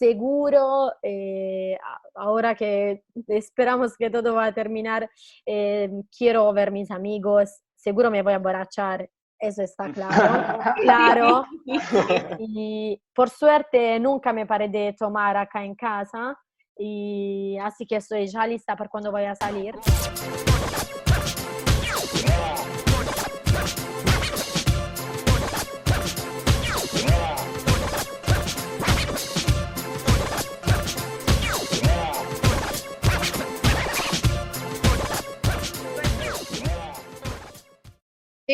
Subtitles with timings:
[0.00, 1.76] seguro, eh,
[2.14, 5.10] ahora que esperamos que todo va a terminar,
[5.44, 11.44] eh, quiero ver mis amigos, seguro me voy a emborrachar, eso está claro, claro.
[12.38, 16.34] Y por suerte nunca me paré de tomar acá en casa,
[16.78, 19.74] y así que estoy ya lista para cuando voy a salir.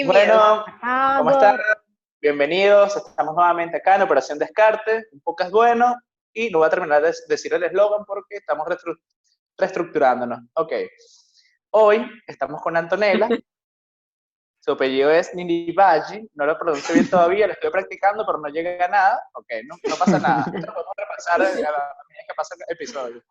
[0.04, 0.64] Bueno,
[1.18, 1.58] ¿cómo están?
[2.20, 5.96] Bienvenidos, estamos nuevamente acá en Operación Descarte, un poco es bueno,
[6.32, 8.66] y lo voy a terminar de decir el eslogan porque estamos
[9.56, 10.40] reestructurándonos.
[10.54, 10.72] Ok,
[11.70, 13.28] hoy estamos con Antonella,
[14.60, 18.84] su apellido es Ninibaji, no lo pronuncio bien todavía, lo estoy practicando, pero no llega
[18.84, 22.54] a nada, ok, no, no pasa nada, lo podemos repasar a la medida que pasa
[22.54, 23.22] el episodio.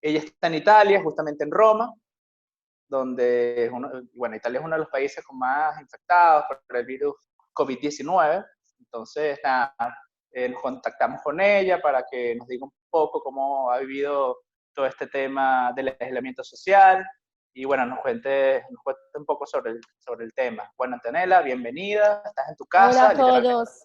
[0.00, 1.92] Ella está en Italia, justamente en Roma,
[2.88, 3.70] donde,
[4.14, 7.14] bueno, Italia es uno de los países con más infectados por el virus
[7.54, 8.44] COVID-19.
[8.80, 9.74] Entonces, nada,
[10.32, 14.38] eh, nos contactamos con ella para que nos diga un poco cómo ha vivido
[14.74, 17.04] todo este tema del aislamiento social
[17.56, 20.68] y bueno, nos cuente, nos cuente un poco sobre el, sobre el tema.
[20.76, 23.10] Bueno, Antonella, bienvenida, estás en tu casa.
[23.10, 23.82] Hola a todos.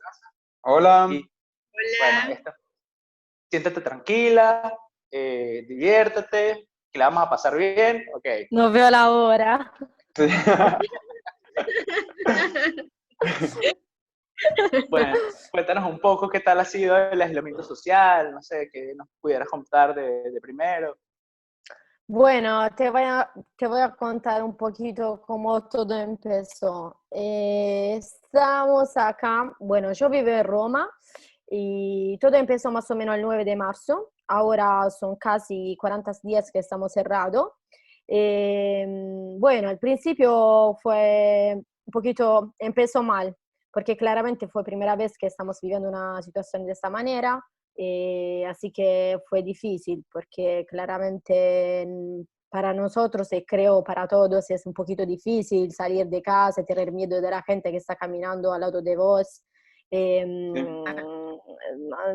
[0.62, 1.06] Hola.
[1.06, 2.42] Hola.
[3.52, 4.76] siéntate tranquila,
[5.12, 8.26] eh, diviértete, que la vamos a pasar bien, ok.
[8.52, 9.72] No veo la hora.
[14.90, 15.14] bueno,
[15.52, 19.48] cuéntanos un poco qué tal ha sido el aislamiento social, no sé, que nos pudieras
[19.48, 20.98] contar de, primero.
[22.08, 27.04] Bueno, te voy, a, te voy a contar un poquito cómo todo empezó.
[27.12, 30.90] Eh, estamos acá, bueno, yo vivo en Roma
[31.50, 36.52] y todo empezó más o menos el 9 de marzo ahora son casi 40 días
[36.52, 37.52] que estamos cerrados.
[38.08, 43.36] Em, bueno, al principio fue un poquito, empezó mal,
[43.74, 47.44] porque claramente fue primera vez que estamos viviendo una situación de esta manera,
[47.76, 51.88] eh, así que fue difícil, porque claramente
[52.50, 57.22] para nosotros y creo para todos es un poquito difícil salir de casa, tener miedo
[57.22, 59.44] de la gente que está caminando al lado de vos.
[59.92, 60.54] Em,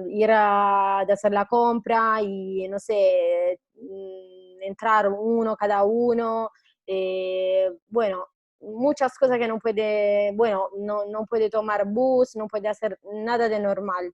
[0.09, 6.51] ir a, hacer la compra y no sé, mm, entrar uno cada uno.
[6.87, 8.27] Eh, bueno,
[8.61, 13.49] muchas cosas que no puede, bueno, no, no puede tomar bus, no puede hacer nada
[13.49, 14.13] de normal.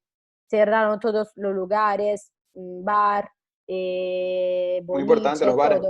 [0.49, 3.31] Cerraron todos los lugares, mm, bar,
[3.67, 5.81] eh, Muy importante los bares.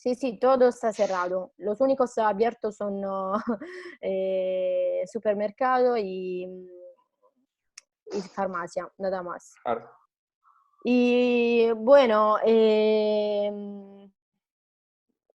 [0.00, 1.52] Sí, sí, todo está cerrado.
[1.58, 3.02] Los únicos abiertos son
[4.00, 6.80] eh, supermercado y mm,
[8.12, 9.54] y farmacia, nada más.
[10.84, 14.10] Y bueno, em,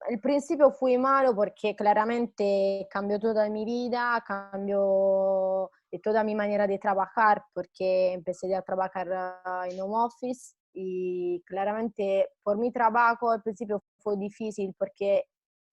[0.09, 5.71] al principio fui malo porque claramente cambió toda mi vida, cambió
[6.03, 12.29] toda mi manera de trabajar porque empecé a trabajar ah, en home office y claramente
[12.43, 15.25] por mi trabajo al principio fue difícil porque,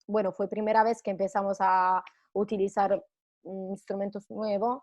[0.08, 2.04] bueno, fue primera vez que empezamos a
[2.34, 3.04] utilizar
[3.44, 4.82] instrumentos nuevos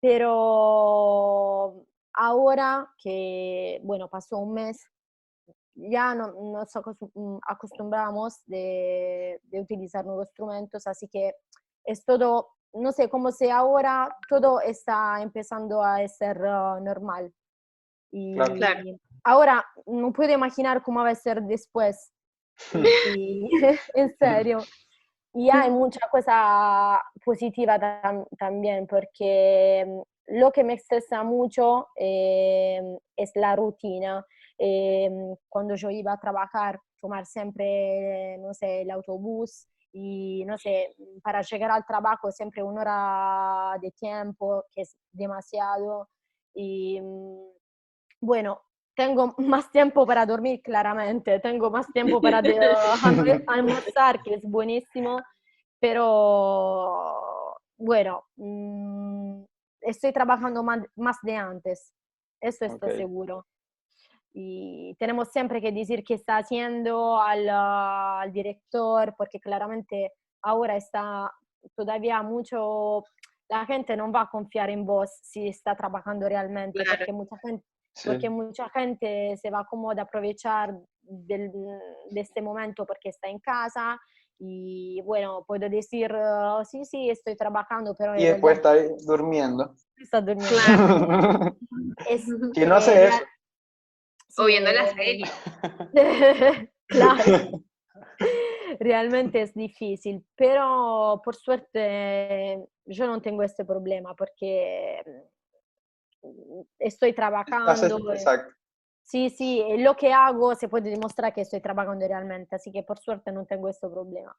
[0.00, 1.84] pero
[2.14, 4.86] ahora que, bueno, pasó un mes,
[5.74, 6.70] ya no, nos
[7.14, 11.34] mm, acostumbramos de, de, utilizar nuevos instrumentos, así que
[11.84, 17.32] es todo, no sé, como si ahora todo está empezando a ser uh, normal.
[18.10, 18.98] Y claro.
[19.26, 22.12] Ahora no puedo imaginar cómo va a ser después.
[23.94, 24.60] en serio.
[25.34, 27.78] Y hay mucha cosa positiva
[28.38, 32.80] también, porque mm, lo que me estresa mucho eh,
[33.16, 34.24] es la rutina.
[34.58, 35.10] Eh,
[35.48, 41.42] cuando yo iba a trabajar, tomar siempre, no sé, el autobús y, no sé, para
[41.42, 46.08] llegar al trabajo siempre una hora de tiempo, que es demasiado.
[46.54, 47.56] Y mm,
[48.20, 48.62] bueno,
[48.96, 52.38] tengo más tiempo para dormir, claramente, tengo más tiempo para
[53.46, 55.20] almorzar, que es buenísimo,
[55.78, 59.44] pero bueno, mm,
[59.82, 61.92] estoy trabajando más, de antes,
[62.40, 63.46] eso está seguro.
[64.32, 71.32] Y tenemos siempre que decir qué está haciendo al, al director, porque claramente ahora está
[71.74, 73.04] todavía mucho
[73.48, 77.64] la gente no va a confiar en vos si está trabajando realmente, porque mucha gente
[78.04, 84.00] porque mucha gente se va como a aprovechar de este momento porque está en casa
[84.38, 88.16] Y bueno, puedo decir, oh, sí, sí, estoy trabajando, pero...
[88.16, 88.74] Y después está
[89.06, 89.74] durmiendo.
[89.96, 91.56] Está durmiendo.
[92.52, 93.24] ¿Quién no hace eso?
[94.38, 95.24] o viendo la serie.
[96.86, 97.64] claro.
[98.80, 105.45] Realmente es difícil, pero por suerte yo no tengo este problema porque mm,
[106.78, 108.12] estoy trabajando.
[108.12, 108.56] Exacto.
[109.06, 112.98] Sí, sí, lo que hago se puede demostrar que estoy trabajando realmente, así que por
[112.98, 114.36] suerte no tengo este problema.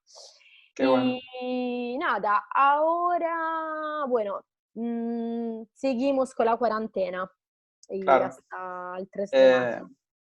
[1.41, 4.44] y nada, ahora, bueno,
[4.74, 7.31] mmm, seguimos con la cuarentena.
[7.89, 8.25] Y claro.
[8.25, 9.85] hasta el 3 de marzo.
[9.85, 9.89] Eh,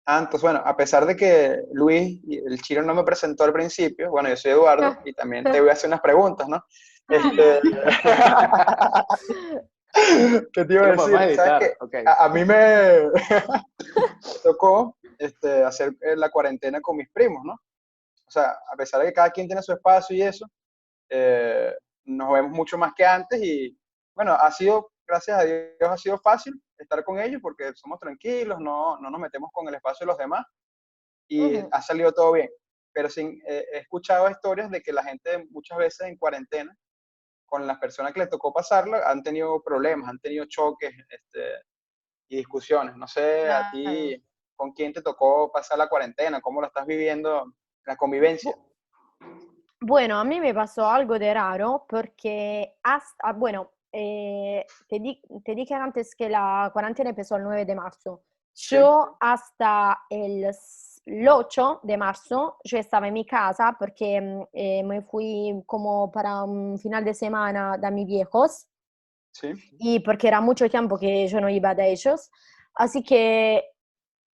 [0.05, 4.29] antes, bueno, a pesar de que Luis, el chino no me presentó al principio, bueno,
[4.29, 6.63] yo soy Eduardo y también te voy a hacer unas preguntas, ¿no?
[7.07, 7.61] Este,
[10.53, 11.35] ¿Qué te iba a decir?
[11.35, 12.03] ¿Sabes okay.
[12.05, 13.09] a, a, mí me
[14.43, 17.53] tocó este, hacer eh, la cuarentena con mis primos, ¿no?
[17.53, 20.45] O sea, a pesar de que cada quien tiene su espacio y eso,
[21.09, 21.73] eh,
[22.05, 23.77] nos vemos mucho más que antes y,
[24.15, 28.59] bueno, ha sido, gracias a Dios, ha sido fácil estar con ellos porque somos tranquilos,
[28.59, 30.45] no, no nos metemos con el espacio de los demás
[31.27, 31.69] y uh -huh.
[31.71, 32.49] ha salido todo bien.
[32.93, 36.75] Pero sin, eh, he escuchado historias de que la gente muchas veces en cuarentena,
[37.49, 41.63] con las personas que les tocó pasarla, han tenido problemas, han tenido choques este,
[42.29, 42.95] y discusiones.
[42.95, 43.67] No sé claro.
[43.67, 44.23] a ti
[44.55, 47.53] con quién te tocó pasar la cuarentena, cómo lo estás viviendo,
[47.85, 48.53] la convivencia.
[49.81, 55.55] Bueno, a mí me pasó algo de raro porque hasta, bueno, eh, te, di, te,
[55.55, 58.23] dije antes que la cuarentena empezó el 9 de marzo.
[58.53, 59.17] Yo sí.
[59.21, 60.53] hasta el,
[61.09, 66.43] el, 8 de marzo yo estaba en mi casa porque eh, me fui como para
[66.43, 68.67] un final de semana de mis viejos.
[69.31, 69.53] Sí.
[69.79, 72.29] Y porque era mucho tiempo que yo no iba de ellos.
[72.75, 73.63] Así que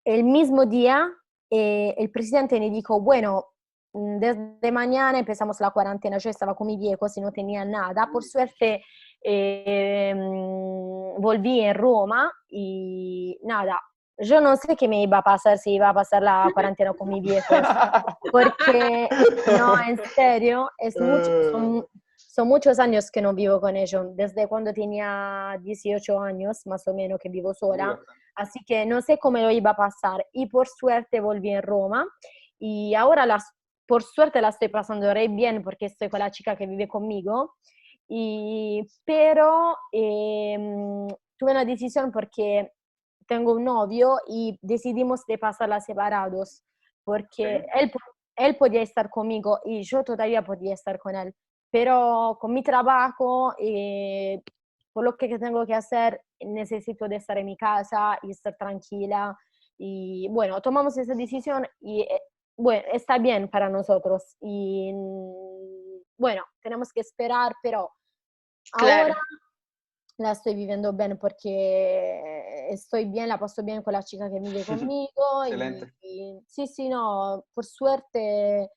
[0.05, 1.11] el mismo día
[1.49, 3.45] eh, el presidente me dijo, bueno,
[3.93, 6.17] desde mañana empezamos la cuarentena.
[6.17, 8.09] Yo estaba con mis viejos y no tenía nada.
[8.11, 8.83] Por suerte
[9.23, 10.13] eh,
[11.17, 13.81] volví en Roma y nada,
[14.17, 17.09] yo no sé qué me iba a pasar si iba a pasar la cuarentena con
[17.09, 17.59] mis viejos,
[18.31, 19.09] porque
[19.57, 24.47] no, en serio, es mucho, son, son, muchos años que no vivo con ellos, desde
[24.47, 27.99] cuando tenía 18 años más o menos que vivo sola,
[28.35, 32.05] así que no sé cómo lo iba a pasar y por suerte volví en Roma
[32.57, 33.43] y ahora las,
[33.85, 37.55] por suerte la estoy pasando re bien porque estoy con la chica que vive conmigo
[38.07, 40.57] y, pero eh,
[41.37, 42.71] tuve una decisión porque
[43.27, 46.63] tengo un novio y decidimos de pasarla separados,
[47.03, 47.79] porque sí.
[47.79, 47.91] él,
[48.35, 51.33] él podía estar conmigo y yo todavía podía estar con él,
[51.71, 54.41] pero con mi trabajo, eh,
[54.93, 59.37] por lo que tengo que hacer, necesito de estar en mi casa y estar tranquila.
[59.77, 62.21] Y bueno, tomamos esa decisión y eh,
[62.55, 64.37] bueno, está bien para nosotros.
[64.39, 64.93] Y
[66.17, 67.91] bueno, tenemos que esperar, pero
[68.71, 69.13] claro.
[69.13, 69.17] ahora
[70.17, 74.63] la estoy viviendo bien porque estoy bien, la paso bien con la chica que vive
[74.65, 75.43] conmigo.
[75.43, 75.93] Excelente.
[76.01, 78.71] Y, y, sí, sí, no, por suerte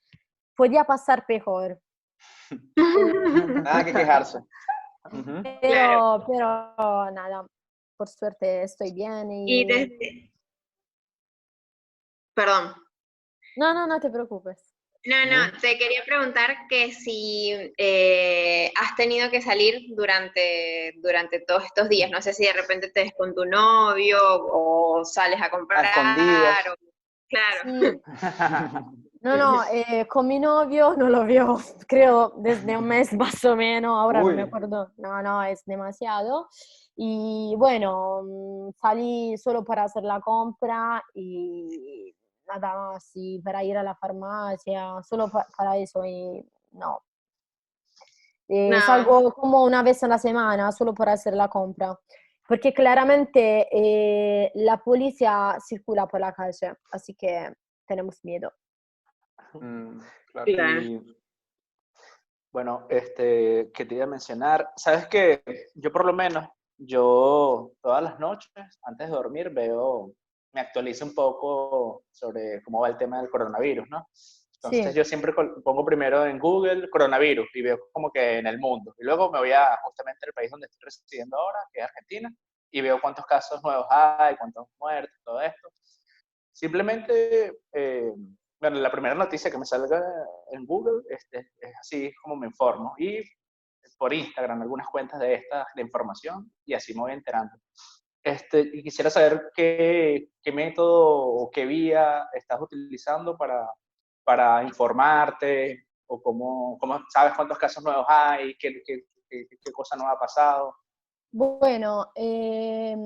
[0.57, 1.81] podía pasar peor.
[2.77, 4.41] nada que quejarse.
[5.61, 7.47] pero, pero nada,
[7.97, 9.31] por suerte estoy bien.
[9.31, 10.33] Y, y desde...
[12.35, 12.75] Perdón.
[13.57, 14.68] No, no, no te preocupes.
[15.09, 21.65] No, no, te quería preguntar que si eh, has tenido que salir durante, durante todos
[21.65, 22.11] estos días.
[22.11, 25.87] No sé si de repente te ves con tu novio o sales a comprar.
[25.87, 26.77] A o,
[27.27, 27.63] claro.
[27.65, 28.01] Sí.
[29.21, 33.57] No, no, eh, con mi novio no lo veo, creo, desde un mes más o
[33.57, 33.99] menos.
[33.99, 34.31] Ahora Uy.
[34.31, 34.93] no me acuerdo.
[34.97, 36.49] No, no, es demasiado.
[36.95, 42.15] Y bueno, mm, salí solo para hacer la compra y
[42.49, 47.03] nada más y para ir a la farmacia, solo pa para eso y no.
[48.49, 48.81] Eh, no.
[48.81, 51.99] Salgo como una vez a la semana solo para hacer la compra,
[52.47, 57.53] porque claramente eh, la policía circula por la calle, así que
[57.87, 58.53] tenemos miedo.
[59.53, 60.01] Mm,
[60.33, 60.81] claro.
[60.83, 61.17] Y,
[62.51, 65.43] bueno, este, que te iba a mencionar, sabes que
[65.75, 70.13] yo por lo menos, yo todas las noches, antes de dormir, veo
[70.53, 74.09] me actualizo un poco sobre cómo va el tema del coronavirus, ¿no?
[74.55, 74.99] Entonces sí.
[74.99, 78.93] yo siempre pongo primero en Google coronavirus y veo como que en el mundo.
[78.99, 82.35] Y luego me voy a justamente al país donde estoy residiendo ahora, que es Argentina,
[82.73, 85.69] y veo cuántos casos nuevos hay, cuántos muertos, todo esto.
[86.53, 88.13] Simplemente, eh,
[88.61, 90.03] bueno, la primera noticia que me salga
[90.51, 92.95] en Google este, es así como me informo.
[92.99, 93.23] Y
[93.97, 97.53] por Instagram algunas cuentas de esta de información y así me voy enterando.
[98.29, 103.67] Este, y quisiera saber qué, qué, método o qué vía estás utilizando para,
[104.23, 110.07] para informarte, o cómo, cómo sabes cuántos casos nuevos hay, qué, qué, qué, cosa no
[110.07, 110.75] ha pasado?
[111.33, 112.97] Bueno, eh,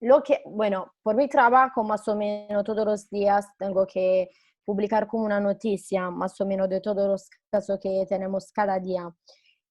[0.00, 4.30] lo que, bueno, por mi trabajo más o menos todos los días tengo que
[4.64, 9.12] publicar como una noticia más o menos de todos los casos que tenemos cada día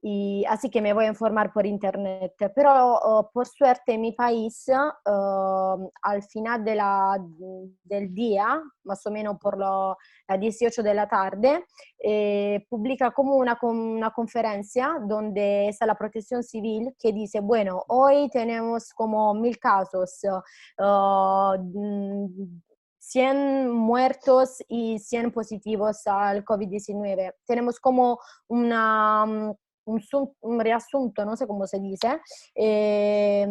[0.06, 2.34] y así que me voy a informar por internet.
[2.54, 7.18] Pero uh, por suerte en mi país, uh, al final de la,
[7.86, 9.96] del día, más o menos por las
[10.38, 11.64] 18 de la tarde,
[12.04, 18.30] eh, publica como una, una conferencia donde está la protección civil que dice, bueno, hoy
[18.30, 20.20] tenemos como mil casos.
[20.78, 21.56] Uh,
[23.00, 27.34] 100 muertos y 100 positivos al COVID-19.
[27.46, 28.18] Tenemos como
[28.48, 29.54] una,
[29.86, 30.02] un,
[30.42, 32.22] un, reasunto, no sé cómo se dice,
[32.56, 33.46] eh,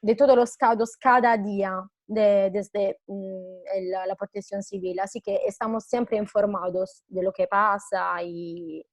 [0.00, 4.98] de todos los casos cada día de, desde mm, el, la protección civil.
[5.00, 8.84] Así que estamos siempre informados de lo que pasa y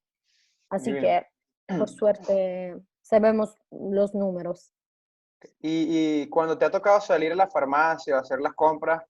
[0.70, 1.26] así que
[1.66, 4.72] por suerte sabemos los números.
[5.60, 9.02] Y, y, cuando te ha tocado salir a la farmacia o hacer las compras,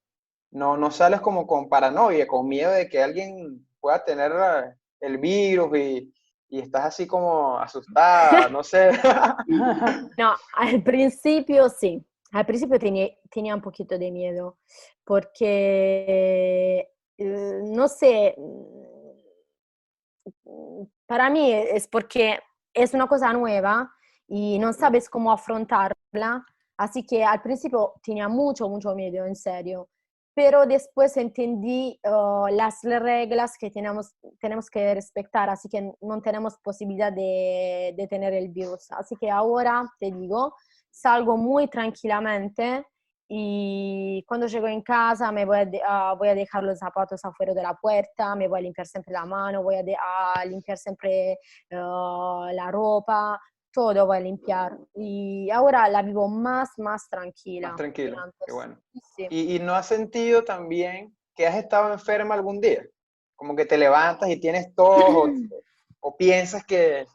[0.51, 4.33] no, no sales como con paranoia, con miedo de que alguien pueda tener
[5.01, 6.13] el virus y,
[6.53, 8.91] y estás así como asustada, no sé.
[10.19, 14.59] no, al principio sí, al principio tenía, tenía un poquito de miedo,
[15.03, 18.35] porque, eh, no sé,
[20.45, 22.39] mm, para mí es porque
[22.75, 23.91] es una cosa nueva
[24.29, 26.45] y no sabes cómo afrontarla,
[26.77, 29.89] así que al principio tenía mucho, mucho miedo, en serio
[30.35, 36.59] pero después entendí uh, las reglas que tenemos, tenemos que respetar, así que no tenemos
[36.59, 38.91] posibilidad de, de, tener el virus.
[38.93, 40.55] Así que ahora te digo,
[40.91, 42.87] salgo muy tranquilamente
[43.29, 47.53] y cuando llego en casa me voy a, uh, voy a dejar los zapatos afuera
[47.53, 51.39] de la puerta, me voy a limpiar siempre la mano, voy a, a limpiar siempre
[51.71, 53.39] uh, la ropa,
[53.73, 57.69] todo voy a limpiar y ahora la vivo más, más tranquila.
[57.69, 58.79] Más tranquila, qué bueno.
[59.17, 62.85] ¿Y, ¿Y, no has sentido también que has estado enferma algún día?
[63.35, 65.25] Como que te levantas y tienes todo,
[66.01, 67.07] o, piensas que...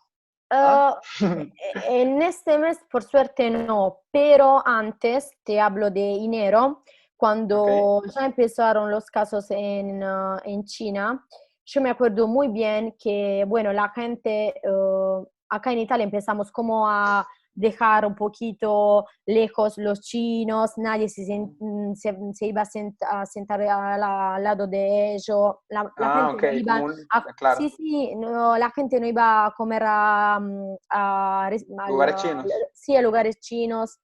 [0.49, 0.99] ¿ah?
[0.99, 1.01] Ah,
[1.89, 6.83] e, en este mes, por suerte, no, pero antes, te hablo de enero,
[7.15, 11.25] cuando ya empezaron los casos en, uh, en China,
[11.65, 16.87] yo me acuerdo muy bien que, bueno, la gente uh, acá en Italia empezamos como
[16.87, 17.27] a
[17.57, 21.23] dejar un poquito lejos los chinos, nadie se,
[21.59, 27.55] mm, se, iba a, sentar al lado de ellos, la, ah, gente no iba a,
[27.55, 31.49] sí, sí, no, la gente no iba a comer a, mm, a,
[31.89, 32.45] lugares chinos.
[32.73, 33.97] Sí, a lugares chinos.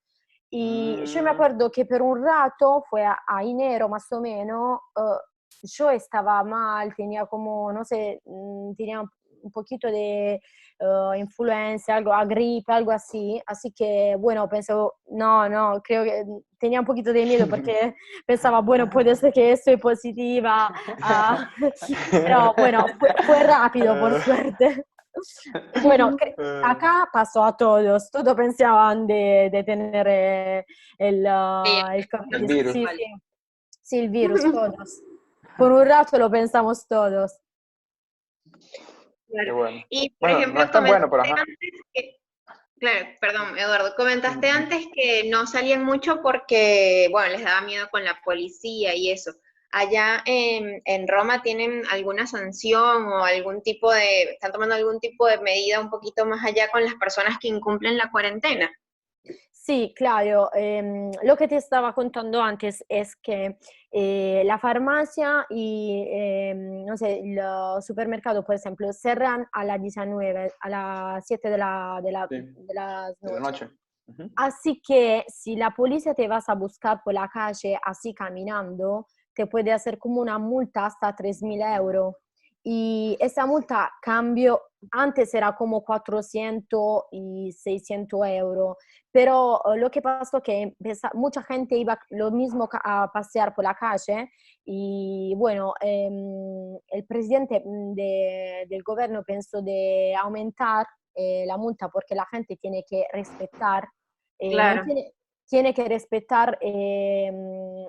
[0.50, 1.34] Y yo me mm.
[1.34, 5.18] acuerdo que por un rato, fue a, enero más o menos, uh,
[5.62, 8.20] yo estaba mal, tenía como, no sé,
[8.76, 10.40] tenía un poquito de
[10.80, 13.40] uh, influenza, algo, a gripe, algo así.
[13.46, 14.72] Así que, bueno, pensé,
[15.10, 16.24] no, no, creo que
[16.58, 17.94] tenía un poquito de miedo porque
[18.26, 20.72] pensaba, bueno, puede ser que estoy positiva.
[20.98, 21.64] Uh,
[22.10, 22.86] pero bueno,
[23.26, 24.84] fue, rápido, por suerte.
[25.84, 26.16] Bueno,
[26.64, 30.66] acá pasó a todos, todos pensaban de, de tener eh,
[30.98, 31.62] el, uh,
[31.92, 32.72] el, el, virus.
[32.72, 33.06] Sí, sí.
[33.80, 35.02] sí, el virus, todos.
[35.56, 37.38] Por un rato lo pensamos todos.
[39.88, 41.56] Y por ejemplo, antes
[41.92, 42.16] que,
[42.78, 48.04] claro, perdón, Eduardo, comentaste antes que no salían mucho porque, bueno, les daba miedo con
[48.04, 49.32] la policía y eso.
[49.70, 55.26] Allá en, en, Roma tienen alguna sanción o algún tipo de, están tomando algún tipo
[55.26, 58.70] de medida un poquito más allá con las personas que incumplen la cuarentena.
[59.64, 60.50] Sí, claro.
[60.52, 63.56] Em, lo que te estaba contando antes es que
[63.96, 70.52] eh, la farmacia y, em, no sé, los supermercados, por ejemplo, cerran a las 19,
[70.60, 73.70] a las 7 de la, de la, de noche.
[74.34, 79.46] Así que si la policía te vas a buscar por la calle así caminando, te
[79.46, 82.16] puede hacer como una multa hasta 3.000 euros
[82.66, 84.58] y esa multa cambió,
[84.90, 88.78] antes era como 400 y 600 euros,
[89.12, 90.74] pero eh, lo que pasó que
[91.12, 94.30] mucha gente iba lo mismo a pasear por la calle
[94.64, 102.14] y bueno, em, el presidente mm, del gobierno pensó de aumentar eh, la multa porque
[102.14, 103.86] la gente tiene que respetar,
[104.38, 104.84] eh, claro.
[105.46, 107.34] tiene, que respetar em,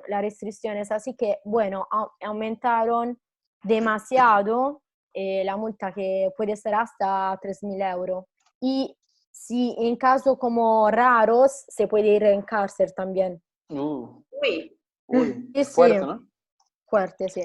[0.10, 1.88] las restricciones, así que bueno,
[2.20, 3.17] aumentaron
[3.66, 4.82] demasiado
[5.14, 8.26] eh, la multa que puede ser hasta 3.000 euros.
[8.62, 8.96] Y
[9.32, 13.42] si en caso como raros, se puede ir en cárcel también.
[13.70, 14.24] Uh.
[14.42, 14.78] Uy.
[15.66, 16.28] fuerte, ¿no?
[16.86, 17.44] Fuerte, sí.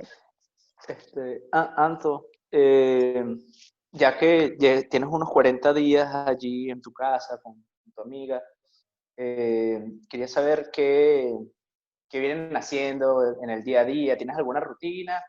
[0.86, 3.24] Este, Anto, eh,
[3.92, 4.56] ya que
[4.90, 8.42] tienes unos 40 días allí en tu casa con, tu amiga,
[9.16, 11.34] eh, quería saber qué,
[12.08, 15.22] qué vienen haciendo en el día a día, ¿tienes alguna rutina?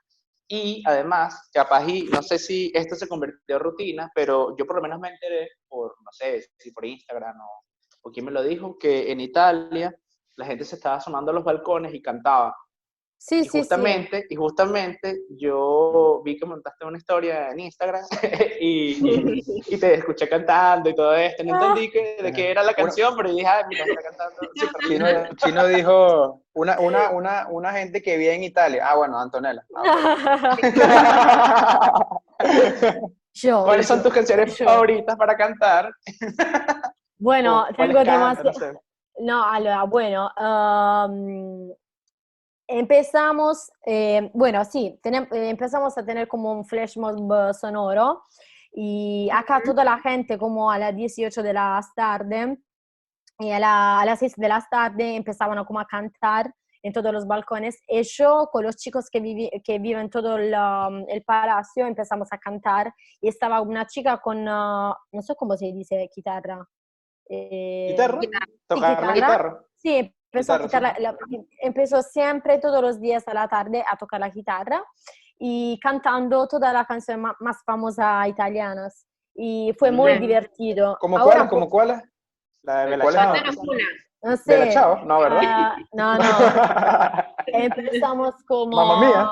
[0.53, 4.75] Y además, capaz, y no sé si esto se convirtió en rutina, pero yo por
[4.75, 7.63] lo menos me enteré por, no sé, si por Instagram o,
[8.01, 9.95] o quién me lo dijo, que en Italia
[10.35, 12.53] la gente se estaba asomando a los balcones y cantaba.
[13.23, 14.27] Sí, y sí, justamente, sí.
[14.31, 18.03] Y justamente yo vi que montaste una historia en Instagram
[18.59, 21.43] y, y, te escuché cantando y todo esto.
[21.43, 24.39] No entendí que, de qué era la canción, pero dije, ah, mira, está cantando.
[24.87, 28.87] Chino, Chino, dijo, una, una, una, una gente que vive en Italia.
[28.89, 29.63] Ah, bueno, Antonella.
[29.75, 30.57] Ah,
[33.33, 35.93] yo, ¿Cuáles son tus canciones favoritas para cantar?
[37.19, 38.81] Bueno, tengo demasiado...
[39.19, 41.71] No, allora, bueno, um,
[42.71, 48.23] empezamos, eh, bueno, sí, tenem, eh, empezamos a tener como un flash mob sonoro
[48.73, 52.57] y acá toda la gente como a las 18 de la tarde
[53.39, 57.13] y a, la, a las 6 de la tarde empezaban como a cantar en todos
[57.13, 61.23] los balcones y yo con los chicos que, vivi, que viven todo el, um, el,
[61.23, 66.09] palacio empezamos a cantar y estaba una chica con, uh, no sé cómo se dice,
[66.15, 66.65] guitarra.
[67.29, 68.19] Eh, ¿Guitarra?
[68.67, 69.13] ¿Tocar guitarra?
[69.13, 69.65] guitarra?
[69.77, 71.17] Sí, empezó, la, la,
[71.61, 74.83] empezó siempre, todos los días a la tarde, a tocar la guitarra
[75.37, 79.05] y cantando todas las canciones más, más famosas italianas.
[79.33, 80.21] Y fue muy Bien.
[80.21, 80.97] divertido.
[80.99, 81.49] ¿Cómo cuál?
[81.49, 82.03] ¿Cómo cuál?
[82.63, 83.33] La de Bella Ciao.
[84.23, 84.59] No sé.
[84.59, 85.73] Bella Ciao, no, ¿verdad?
[85.77, 86.23] Uh, no, no.
[87.47, 88.75] Empezamos como...
[88.75, 89.31] Mamma mía.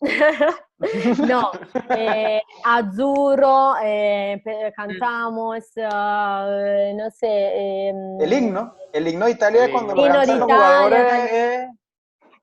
[1.28, 1.50] no,
[1.90, 4.42] eh, Azzurro, eh,
[4.74, 7.26] cantamos, uh, no sé.
[7.28, 11.32] Eh, el himno, el himno de Italia el cuando lo cantan los jugadores.
[11.32, 11.68] Eh,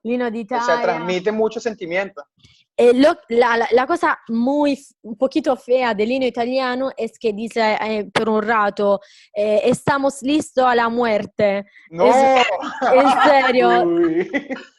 [0.04, 0.62] el himno de Italia.
[0.62, 2.24] O sea, transmite mucho sentimiento.
[2.80, 7.32] Eh, lo, la, la, la, cosa muy, un poquito fea del himno italiano es que
[7.32, 9.00] dice eh, por un rato,
[9.34, 11.66] eh, estamos listos a la muerte.
[11.90, 12.46] No, es,
[12.92, 13.82] en serio.
[13.82, 14.30] Uy,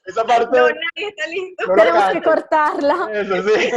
[0.05, 0.57] esa parte.
[0.57, 1.67] No, nadie está listo.
[1.67, 3.09] No Tenemos que cortarla.
[3.11, 3.71] Eso sí.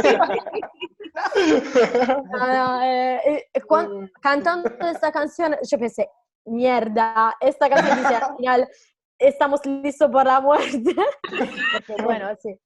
[2.31, 6.09] no, eh, cuando, cantando esta canción, yo pensé,
[6.45, 8.69] mierda, esta canción dice al final,
[9.19, 10.95] estamos listos por la muerte.
[11.73, 12.57] Porque, bueno, sí.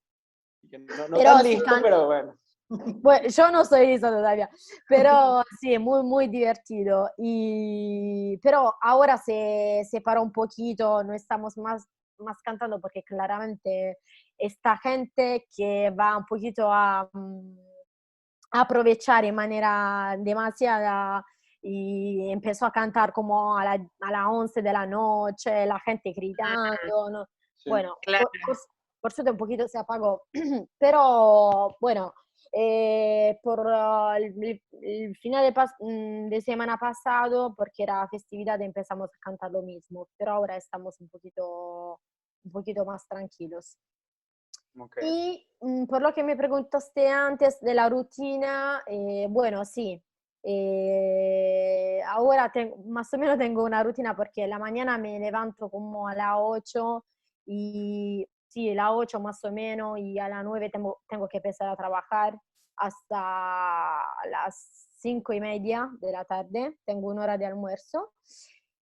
[0.71, 1.81] No, no pero, tan listo, can...
[1.81, 2.35] pero bueno.
[3.01, 4.49] Bueno, yo no soy listo todavía,
[4.89, 7.09] pero sí, muy, muy divertido.
[7.17, 11.87] Y, pero ahora se, se paró un poquito, no estamos más,
[12.19, 13.99] más cantando porque claramente
[14.37, 17.09] esta gente que va un poquito a,
[18.51, 21.25] a aprovechar en manera demasiada
[21.61, 26.13] y empezó a cantar como a, la, a las 11 de la noche, la gente
[26.13, 27.09] gritando.
[27.09, 27.25] ¿no?
[27.57, 28.29] Sí, bueno, claro.
[29.01, 30.23] Por suerte un poquito se apagó,
[30.79, 32.13] pero bueno,
[32.51, 39.09] eh, por uh, el, el, final de, pas de, semana pasado, porque era festividad, empezamos
[39.09, 41.99] a cantar lo mismo, pero ahora estamos un poquito,
[42.45, 43.77] un poquito más tranquilos.
[44.75, 45.07] Okay.
[45.07, 50.01] Y mm, por lo que me preguntaste antes de la rutina, eh, bueno, sí.
[50.43, 56.07] Eh, ahora tengo, más o menos tengo una rutina porque la mañana me levanto como
[56.07, 57.05] a las 8
[57.47, 61.37] y sí, a las 8 más o menos y a las 9 tengo, tengo que
[61.37, 62.37] empezar a trabajar
[62.77, 68.13] hasta las 5 y media de la tarde, tengo una hora de almuerzo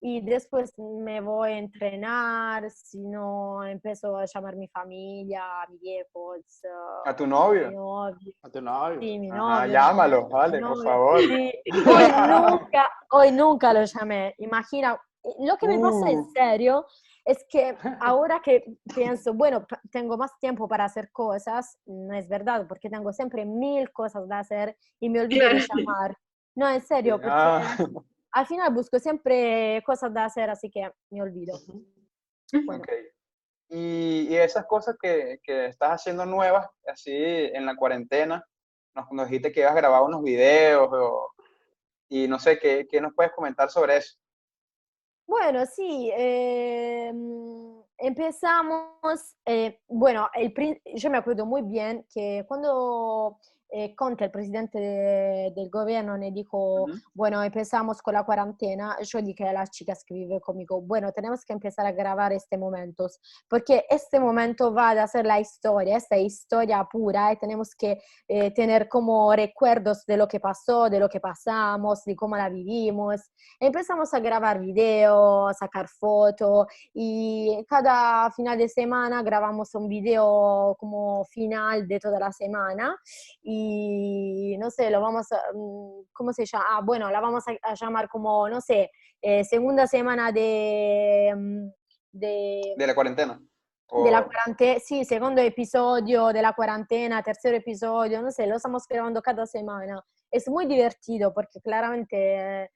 [0.01, 5.67] y después me voy a entrenar, si no empiezo a llamar a mi familia, a
[5.67, 6.41] mi viejos.
[6.63, 7.69] Uh, ¿A tu novio?
[7.69, 8.34] Mi novio.
[8.43, 8.99] ¿A tu novio?
[8.99, 9.73] Sí, mi Ajá, novio.
[9.73, 11.19] llámalo, vale, por favor.
[11.21, 11.54] Sí,
[11.88, 14.99] Hoy, nunca, hoy nunca lo llamé, imagina.
[15.39, 16.32] Lo que me pasa en Uh.
[16.34, 16.86] serio
[17.26, 22.66] es que ahora que pienso, bueno, tengo más tiempo para hacer cosas, no es verdad,
[22.68, 26.18] porque tengo siempre mil cosas de hacer y me olvido de llamar.
[26.56, 27.76] No, en serio, porque Ah,
[28.32, 31.60] al final busco siempre cosas de hacer, así que me olvido.
[32.66, 32.92] Bueno, ok.
[33.70, 38.46] Y, y esas cosas que, que estás haciendo nuevas, así en la cuarentena,
[38.94, 41.32] nos, nos dijiste que ibas a grabar unos videos o-
[42.08, 44.16] y no sé, ¿qué, qué nos puedes comentar sobre eso?
[45.28, 50.54] Bueno, sí, em, empezamos, eh, bueno, el,
[50.96, 56.32] yo me acuerdo muy bien que cuando eh, Conte, el presidente de- del gobierno, me
[56.32, 56.93] dijo, Ujú.
[57.13, 61.43] bueno, empezamos con la cuarentena, yo dije a las chicas que viven conmigo, bueno, tenemos
[61.43, 63.08] que empezar a grabar este momento,
[63.49, 68.51] porque este momento va a ser la historia, esta historia pura, y tenemos que eh,
[68.51, 73.21] tener como recuerdos de lo que pasó, de lo que pasamos, de cómo la vivimos.
[73.60, 81.25] Empezamos a grabar videos, sacar fotos y cada final de semana grabamos un video como
[81.25, 82.95] final de toda la semana
[83.41, 86.65] y y no sé, lo vamos a, mm, ¿cómo se llama?
[86.69, 91.67] Ah, bueno, la vamos a, llamar como, no sé, eh, segunda semana de, mm,
[92.12, 92.62] de...
[92.78, 93.39] De la cuarentena.
[94.04, 98.88] De la cuarentena, sí, segundo episodio de la cuarentena, tercer episodio, no sé, lo estamos
[98.88, 100.04] grabando cada semana.
[100.32, 102.71] Es muy divertido porque claramente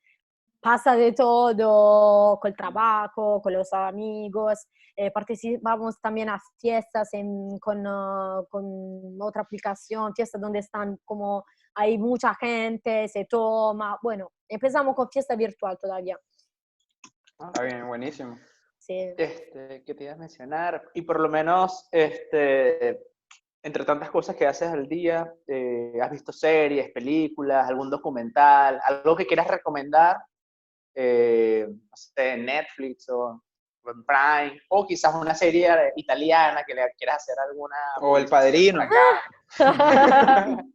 [0.62, 4.68] pasa de todo con el trabajo, con los amigos.
[4.96, 7.10] Eh, participamos también a fiestas
[7.62, 11.46] con, ah, con, otra aplicación, fiestas donde están como
[11.76, 13.98] hay mucha gente, se toma.
[14.02, 16.18] Bueno, empezamos con fiesta virtual todavía.
[17.40, 18.38] Está bien, buenísimo.
[18.78, 19.14] Sí.
[19.18, 20.84] Este, ¿Qué te ibas a mencionar?
[20.94, 23.00] Y por lo menos, este,
[23.64, 29.16] entre tantas cosas que haces al día, eh, ¿has visto series, películas, algún documental, algo
[29.16, 30.18] que quieras recomendar
[30.96, 33.44] eh, no sé, Netflix o
[33.82, 37.76] Prime, o quizás una serie italiana que le quieras hacer alguna...
[38.02, 38.82] O El Padrino.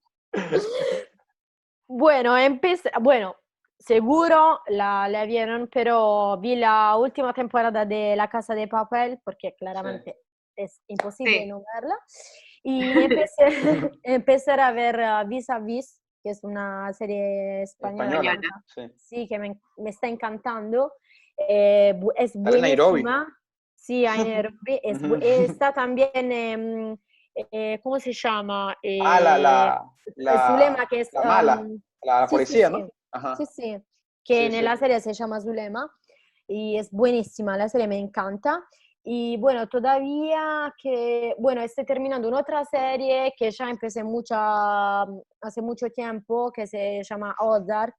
[1.87, 3.37] bueno, empecé, bueno,
[3.79, 9.55] seguro la, la, vieron, pero vi la última temporada de La Casa de Papel, porque
[9.57, 10.16] claramente
[10.57, 11.98] es imposible no verla.
[12.62, 12.83] Y
[13.18, 18.41] empecé, empecé a ver uh, Vis a Vis, que es una serie española.
[18.97, 19.29] sí.
[19.29, 20.91] que me, me, está encantando.
[21.37, 23.29] Eh, es buenísima.
[23.77, 24.81] Sí, en Nairobi.
[24.83, 25.03] Es,
[25.51, 26.97] está también, eh,
[27.53, 28.73] eh, ¿cómo se llama?
[28.73, 29.85] ah, la, la,
[30.17, 31.13] la, Zulema, que es...
[31.13, 32.89] La mala, um, la, policía, ¿no?
[33.37, 33.77] Sí, sí,
[34.25, 35.93] que en la serie se llama Zulema
[36.49, 38.65] y es buenísima, la serie me encanta.
[39.07, 45.03] Y bueno, todavía que, bueno, estoy terminando una otra serie que ya empecé mucha,
[45.43, 47.95] hace mucho tiempo, que se llama Ozark.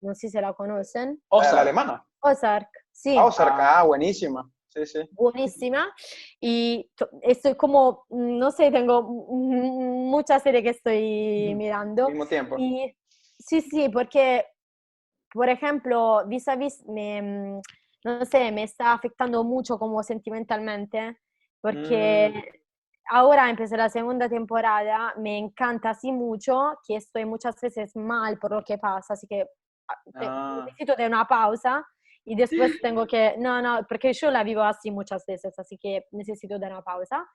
[0.00, 1.22] No sé si la conocen.
[1.28, 1.54] ¿Ozark?
[1.54, 2.06] ¿La alemana?
[2.20, 3.16] Ozark, sí.
[3.16, 4.50] Ozark, ah, buenísima.
[4.68, 4.98] Sí, sí.
[5.12, 5.94] Buenísima.
[6.40, 6.90] Y
[7.22, 12.06] estoy como, no sé, tengo muchas series que estoy mirando.
[12.06, 12.56] Al mismo tiempo.
[12.58, 12.96] Y,
[13.38, 14.44] sí, sí, porque,
[15.32, 17.60] por ejemplo, Vis a Vis me
[18.06, 21.18] no sé, me está afectando mucho como sentimentalmente,
[21.60, 23.14] porque mm.
[23.16, 28.52] ahora empecé la segunda temporada, me encanta así mucho que estoy muchas veces mal por
[28.52, 29.44] lo que pasa, así que
[29.88, 30.62] ah, ah.
[30.64, 31.84] necesito de una pausa
[32.24, 36.04] y después tengo que, no, no, porque yo la vivo así muchas veces, así que
[36.12, 37.26] necesito de una pausa.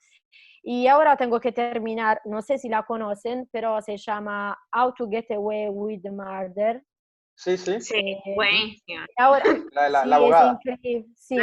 [0.63, 5.10] Y ahora tengo que terminar, no sé si la conocen, pero se llama How to
[5.10, 6.81] Get Away with Murder.
[7.35, 7.81] Sí, sí.
[7.81, 9.05] Sí, buenísima.
[9.17, 10.59] Ahora, la, la, la abogada.
[10.63, 11.09] Es increíble.
[11.15, 11.37] Sí.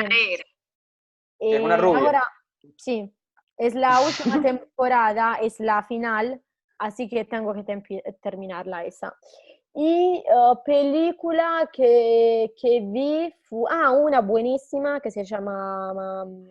[1.39, 2.01] es una eh, rubia.
[2.01, 2.23] Ahora,
[2.77, 3.13] sí,
[3.57, 6.43] es la última temporada, es la final,
[6.79, 9.15] así que tengo que terminarla esa.
[9.75, 16.49] Y uh, película que, que vi, fu, ah, una buenísima que se llama um,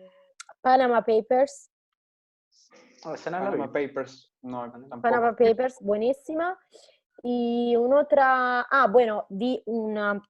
[0.62, 1.70] Panama Papers.
[3.04, 4.72] Oh, Panama Papers, no,
[5.02, 6.58] Panama Papers, buenísima.
[7.22, 10.22] Y otra, ah, bueno, vi una,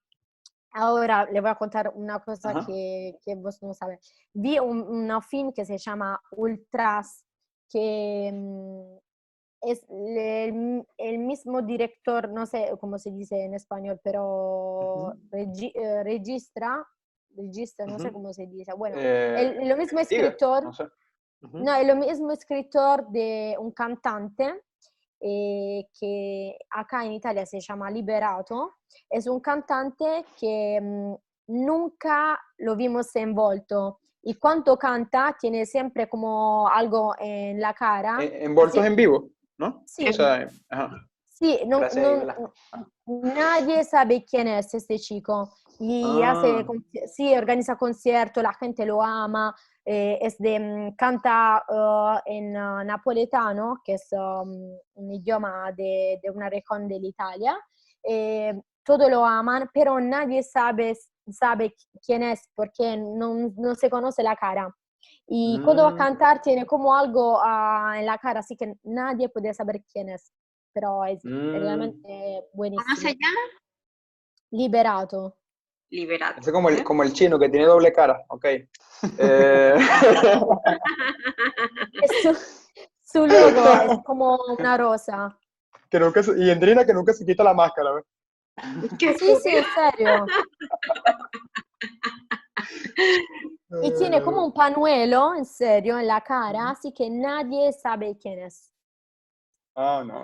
[0.73, 4.01] ahora le voy a contar una cosa que, que, vos no sabes.
[4.33, 7.25] Vi un, una film que se llama Ultras,
[7.71, 8.97] que mm,
[9.63, 16.87] es el, el, mismo director, no sé cómo se dice en español, pero eh, registra,
[17.37, 18.73] registra, no sé cómo se dice.
[18.75, 20.85] Bueno, eh, el, lo mismo escritor, no, sé.
[21.41, 24.63] no, el mismo escritor de un cantante
[25.21, 28.77] eh, que acá en Italia se llama Liberato,
[29.11, 31.15] es un cantante que mm,
[31.49, 38.19] nunca lo vimos envolto y cuando canta tiene siempre como algo en la cara.
[38.21, 39.31] ¿Envoltos en vivo?
[39.57, 39.83] ¿No?
[39.87, 40.07] Sí.
[41.27, 41.81] Sí, no,
[43.07, 47.07] nadie sabe quién es este chico y hace, ah.
[47.07, 52.85] sí, organiza conciertos, la gente lo ama, eh, es de, mm, canta uh, en uh,
[52.85, 57.57] napoletano, que es um, un idioma de, de, una región de Italia.
[58.03, 60.97] Eh, todos lo aman, pero nadie sabe,
[61.31, 64.69] sabe quién es porque no, no se conoce la cara.
[65.27, 65.99] Y cuando va a mm.
[65.99, 70.33] cantar tiene como algo uh, en la cara, así que nadie puede saber quién es.
[70.73, 71.53] Pero es mm.
[71.53, 72.85] realmente buenísimo.
[72.85, 73.41] ¿Cómo se llama?
[74.51, 75.38] Liberato
[75.91, 76.41] liberado.
[76.41, 78.45] Es como el, como el chino que tiene doble cara, ok.
[79.19, 79.77] Eh...
[82.23, 82.37] su,
[83.01, 85.39] su, logo es como una rosa.
[85.91, 88.05] Que nunca, y Endrina que nunca se quita la máscara, ¿ves?
[88.99, 90.27] Sí, sí, en serio.
[93.83, 98.41] y tiene como un panuelo, en serio, en la cara, así que nadie sabe quién
[98.41, 98.71] es.
[99.81, 100.23] Ah, no.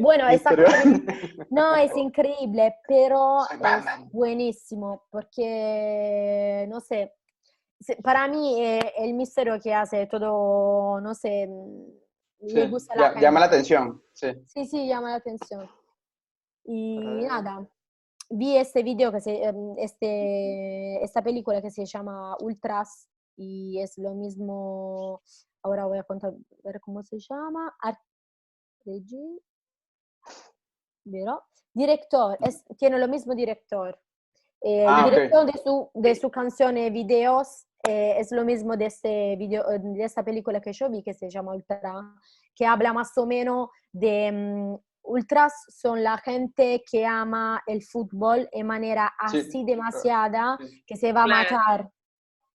[0.00, 0.24] bueno,
[1.50, 7.12] no, es increíble, pero es buenísimo porque, no sé,
[8.02, 11.50] para mí es el misterio que hace todo, no sé,
[12.40, 14.28] le gusta la Llama la atención, sí.
[14.46, 15.68] Sí, sí, llama la atención.
[16.64, 17.68] Y nada,
[18.30, 23.06] vi este video, que se, em, este, esta película que se llama Ultras
[23.36, 25.20] y es lo mismo,
[25.62, 26.32] ahora voy a contar,
[26.64, 27.76] ver cómo se llama,
[31.04, 31.42] ¿Vero?
[31.74, 33.98] Director, es, tiene lo mismo director.
[34.60, 38.86] Eh, ah, el director de, su, de su canción videos eh, es lo mismo de,
[38.86, 42.14] este video, de esta película que yo vi que se llama Ultra,
[42.54, 48.48] que habla más o menos de mm, ultras son la gente que ama el fútbol
[48.52, 51.90] de manera así demasiada que se va a matar.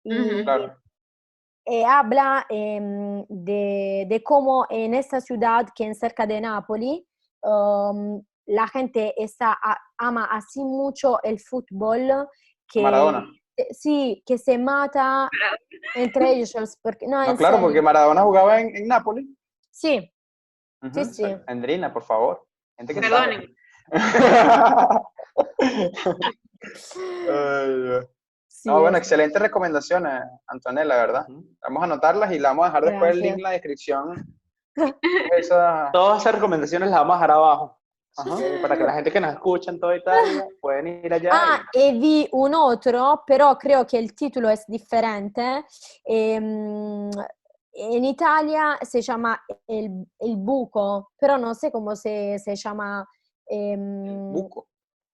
[0.04, 0.46] Y,
[1.68, 7.02] eh, habla em, de, de, cómo en esta ciudad, que es cerca de Nápoles,
[7.44, 9.58] um, la gente está,
[9.98, 12.28] ama así mucho el fútbol
[12.68, 12.82] que...
[12.82, 13.30] Maradona.
[13.72, 15.30] Sí, que se mata
[15.96, 16.78] entre ellos.
[16.82, 19.26] Porque, no, claro, porque Maradona jugaba en, en Nápoles.
[19.72, 20.12] Sí,
[20.94, 21.24] Sí, sí.
[21.48, 22.46] Andrina, por favor.
[22.78, 23.02] Gente que
[28.64, 28.78] Perdonen.
[28.78, 31.28] no, bueno, excelentes recomendaciones, Antonella, ¿verdad?
[31.62, 34.38] Vamos a anotarlas y la vamos a dejar después el link en la descripción.
[35.94, 37.78] Todas esas recomendaciones las vamos a dejar abajo.
[38.62, 41.30] para que la gente que nos escucha en toda Italia pueden ir allá.
[41.34, 42.00] Ah, y...
[42.00, 45.66] vi un otro, pero creo que el título es diferente.
[46.06, 46.36] Eh,
[47.80, 53.08] en Italia se llama el, el, buco, pero no sé cómo se, se llama.
[53.48, 54.68] Eh, buco.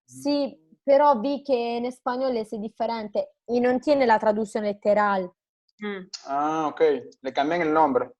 [0.05, 5.31] Sí, pero vi que en español es diferente y no tiene la traducción literal.
[5.79, 6.07] Mm.
[6.25, 6.81] Ah, ok.
[7.21, 8.11] Le cambian el nombre.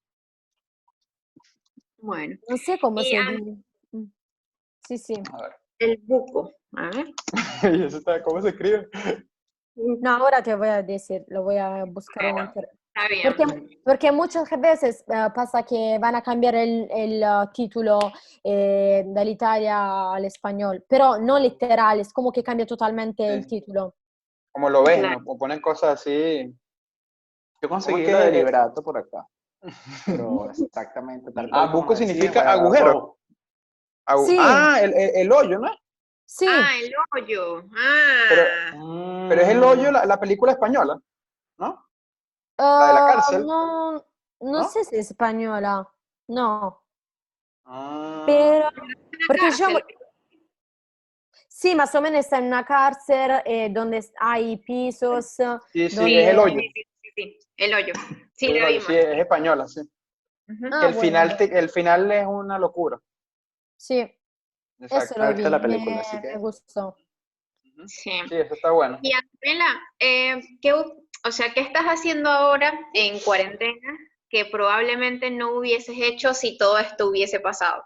[1.97, 2.38] Bueno.
[2.49, 3.58] No sé cómo se dice.
[3.91, 4.06] Mm.
[4.88, 5.13] Sí, sí.
[5.80, 6.52] El buco.
[6.76, 7.13] A ver.
[8.23, 8.89] ¿Cómo se escribe?
[9.76, 12.38] No, ahora te voy a decir, lo voy a buscar en
[12.96, 17.98] Porque, porque, muchas veces eh, pasa que van a cambiar el, el uh, título
[18.44, 23.96] eh, Italia al español, pero no literal, es como que cambia totalmente el título.
[24.52, 26.56] Como lo ven, o ponen cosas así.
[27.62, 29.28] Yo conseguí lo de liberato por acá.
[30.06, 31.32] Pero exactamente.
[31.52, 33.18] ah, buco significa agujero.
[34.28, 34.38] sí.
[34.40, 35.72] Ah, el, el, hoyo, ¿no?
[36.26, 36.46] Sí.
[36.48, 37.66] Ah, el hoyo.
[37.76, 38.26] Ah.
[38.30, 41.00] Pero, pero es el hoyo la, la película española,
[41.58, 41.84] ¿no?
[42.58, 43.46] ¿La de la ah, cárcel?
[43.46, 44.06] No,
[44.42, 45.88] no, sé si es española.
[46.28, 46.84] No.
[47.66, 48.24] Ah.
[48.26, 48.70] Pero,
[49.28, 49.68] porque yo...
[51.48, 55.36] Sí, más o menos está en una cárcel eh, donde hay pisos.
[55.72, 56.60] Sí, sí, es el hoyo.
[56.60, 56.72] Sí,
[57.16, 57.94] sí, el hoyo.
[58.34, 59.82] Sí, Sí, es española, sí.
[60.72, 63.00] Ah, el, final el final es una locura.
[63.78, 64.02] Sí.
[64.80, 66.98] Eso lo vi, la película, me, me gustó.
[67.88, 68.12] Sí.
[68.28, 69.00] sí, eso está bueno.
[69.02, 70.74] Y Antonella, eh, ¿qué,
[71.26, 73.98] o sea, ¿qué estás haciendo ahora en cuarentena
[74.30, 77.84] que probablemente no hubieses hecho si todo esto hubiese pasado?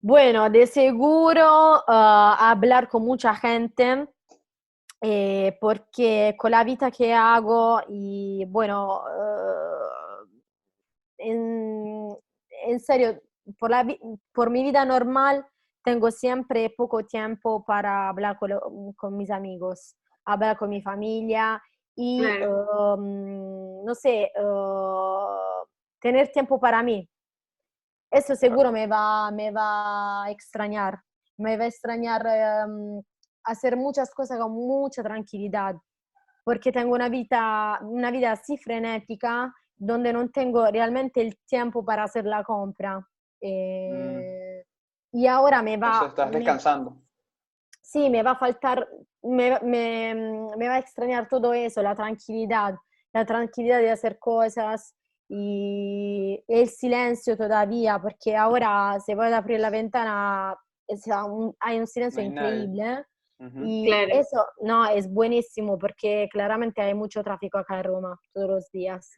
[0.00, 1.42] Bueno, de seguro
[1.88, 4.06] ah, hablar con mucha gente,
[5.00, 10.20] eh, porque con la vida que hago y bueno, ah,
[11.18, 13.20] en, serio,
[13.58, 13.86] por, la,
[14.32, 15.46] por mi vida normal
[15.82, 21.62] tengo siempre poco tiempo para hablar con mis amigos hablar con mi familia
[21.96, 25.66] y, em, no sé, uh,
[26.00, 27.08] tener tiempo para mí.
[28.10, 31.00] Eso seguro me va, me va a extrañar,
[31.38, 33.02] me va a extrañar em,
[33.44, 35.74] hacer muchas cosas con mucha tranquilidad,
[36.44, 42.04] porque tengo una vida, una vida así frenética donde no tengo realmente el tiempo para
[42.04, 42.98] hacer la compra.
[42.98, 43.04] Mm.
[43.40, 44.64] Eh,
[45.12, 46.06] y ahora me va...
[46.08, 47.03] estás descansando
[47.94, 48.88] sí, me va a faltar,
[49.22, 50.14] me, me,
[50.56, 52.74] me, va a extrañar todo eso, la tranquilidad,
[53.12, 54.96] la tranquilidad de hacer cosas
[55.28, 60.56] y el silencio todavía, porque ahora se puede abrir la ventana,
[61.60, 63.04] hay un silencio increíble.
[63.62, 68.70] Y eso, no, es buenísimo porque claramente hay mucho tráfico acá en Roma todos los
[68.70, 69.10] días.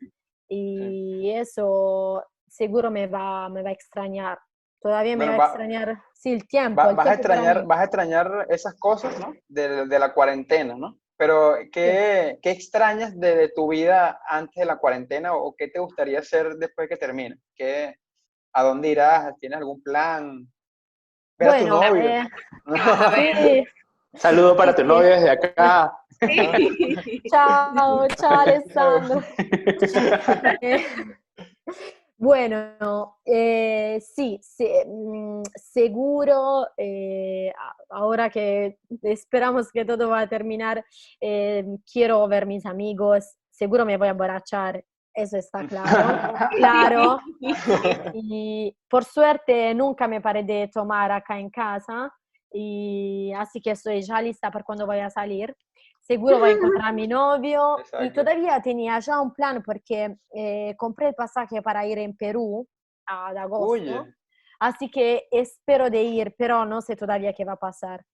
[0.49, 4.39] Y eso seguro me va, me va a extrañar.
[4.87, 6.81] Todavía me va, a extrañar, sí, el tiempo.
[6.95, 9.35] vas, a extrañar, vas a extrañar esas cosas, ¿no?
[9.49, 10.97] De, de la cuarentena, ¿no?
[11.17, 16.21] Pero, ¿qué, ¿qué extrañas de, tu vida antes de la cuarentena o qué te gustaría
[16.21, 17.37] hacer después que termine?
[17.57, 17.97] ¿Qué,
[18.53, 19.35] ¿A dónde irás?
[19.41, 20.47] ¿Tienes algún plan?
[21.37, 22.09] Ver bueno, a tu novio.
[22.09, 23.65] Eh,
[24.15, 25.99] Saludo para tu novio desde acá.
[27.29, 29.21] chao, chao Alessandro.
[32.19, 34.41] Bueno, eh, sí,
[34.87, 37.53] mm, seguro, eh,
[37.91, 40.83] ahora que esperamos que todo va a terminar,
[41.21, 44.83] eh, quiero ver mis amigos, seguro me voy a emborrachar
[45.17, 47.19] eso está claro, claro.
[48.15, 52.13] Y por suerte nunca me paré de tomar acá en casa,
[52.53, 55.55] y así que estoy ya lista para cuando voy a salir.
[56.07, 60.75] Seguro voy a encontrar a mi novio y todavía tenía ya un plan porque eh,
[60.77, 62.67] compré el pasaje para ir en Perú
[63.07, 64.07] a agosto.
[64.61, 68.05] Así que espero de ir, pero no sé todavía qué va a pasar.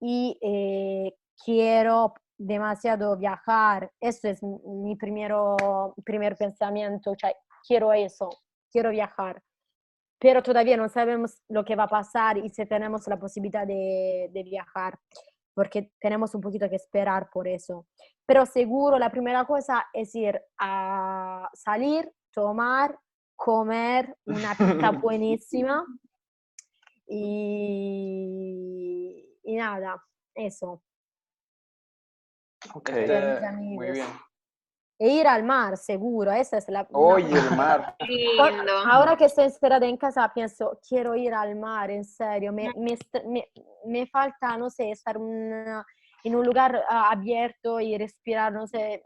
[0.00, 3.90] Y eh, quiero demasiado viajar.
[4.00, 7.14] Eso es mi primero, primer pensamiento.
[7.66, 8.28] quiero eso,
[8.70, 9.40] quiero viajar.
[10.18, 14.28] Pero todavía no sabemos lo que va a pasar y si tenemos la posibilidad de,
[14.32, 14.98] de viajar,
[15.58, 17.88] porque tenemos un poquito que esperar por eso.
[18.24, 22.96] Pero seguro la primera cosa es ir a salir, tomar,
[23.34, 25.84] comer una pizza buenísima
[27.08, 28.16] y,
[29.42, 30.00] y nada,
[30.32, 30.80] eso.
[32.72, 34.06] Ok, este, muy bien.
[35.00, 36.86] E ir al mar, seguro, esa es la...
[36.90, 37.94] Oye, el mar.
[38.90, 42.52] Ahora que estoy encerrada en casa, pienso, quiero ir al mar, en serio.
[42.52, 42.98] Me, me,
[43.84, 49.04] me, falta, no sé, estar en un lugar ah, abierto y respirar, no sé,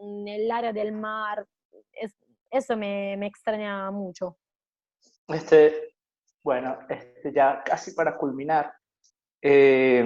[0.00, 1.44] en el área del mar.
[2.50, 4.36] eso me, me extraña mucho.
[5.26, 5.96] Este,
[6.44, 8.72] bueno, este, ya casi para culminar,
[9.40, 10.04] eh,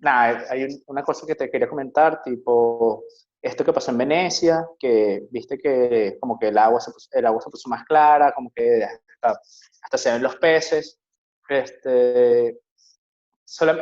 [0.00, 3.04] nada, hay una cosa que te quería comentar, tipo
[3.42, 7.26] esto que pasó en Venecia, que viste que como que el agua se puso, el
[7.26, 8.86] agua se puso más clara, como que
[9.22, 11.00] hasta, se ven los peces.
[11.48, 12.60] Este,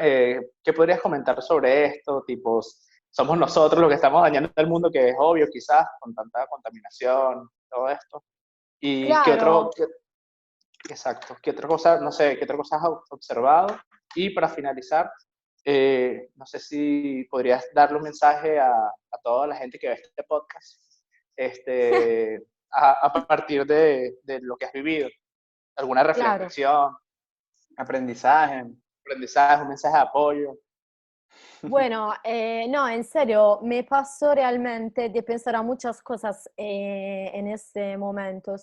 [0.00, 2.24] eh, ¿Qué podrías comentar sobre esto?
[2.26, 2.60] Tipo,
[3.10, 7.48] somos nosotros los que estamos dañando el mundo, que es obvio quizás, con tanta contaminación,
[7.68, 8.24] todo esto.
[8.80, 9.70] ¿Y qué otro,
[10.88, 13.76] exacto, qué otra cosa, no sé, qué otra cosa has observado?
[14.14, 15.10] Y para finalizar,
[15.70, 20.00] eh, no sé si podrías darle un mensaje a, a, toda la gente que ve
[20.02, 20.80] este podcast
[21.36, 25.10] este, a, partir de, de, lo que has vivido.
[25.76, 26.96] ¿Alguna reflexión?
[27.76, 28.64] Aprendizaje.
[29.02, 30.58] Aprendizaje, un mensaje de apoyo.
[31.60, 37.46] Bueno, eh, no, en serio, me pasó realmente de pensar a muchas cosas eh, en
[37.46, 38.56] este momento.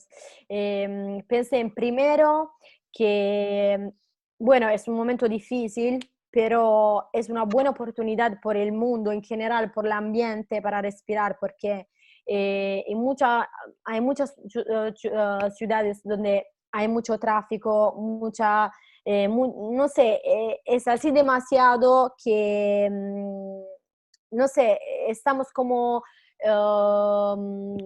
[0.50, 2.54] Em, pensé en primero
[2.92, 3.92] que
[4.38, 6.00] bueno, es un momento difícil,
[6.36, 11.38] pero es una buena oportunidad por el mundo en general, por el ambiente, para respirar,
[11.40, 11.88] porque
[12.28, 13.48] eh, en mucha,
[13.86, 18.70] hay muchas eh, eh, ciudades donde hay mucho tráfico, mucha,
[19.06, 20.20] no sé,
[20.66, 26.04] es así demasiado que, mm, no sé, estamos como...
[26.44, 27.78] Um,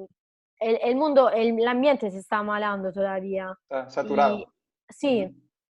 [0.60, 3.56] el, mundo, el, ambiente se está malando todavía.
[3.70, 4.44] Está saturado.
[4.90, 5.30] sí,